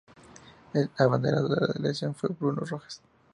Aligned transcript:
El 0.73 0.89
abanderado 0.97 1.47
de 1.49 1.61
la 1.61 1.67
delegación 1.75 2.15
fue 2.15 2.29
Bruno 2.31 2.61
Rojas. 2.61 3.03